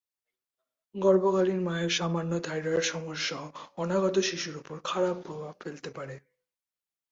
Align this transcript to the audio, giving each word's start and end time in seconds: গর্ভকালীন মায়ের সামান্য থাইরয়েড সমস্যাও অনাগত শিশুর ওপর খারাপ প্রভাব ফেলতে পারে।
গর্ভকালীন 0.95 1.59
মায়ের 1.63 1.91
সামান্য 1.91 2.31
থাইরয়েড 2.39 2.83
সমস্যাও 2.85 3.45
অনাগত 3.77 4.15
শিশুর 4.19 4.55
ওপর 4.57 4.75
খারাপ 4.83 5.15
প্রভাব 5.25 5.53
ফেলতে 5.61 5.89
পারে। 5.97 6.15